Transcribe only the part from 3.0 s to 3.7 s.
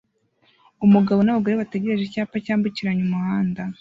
umuhanda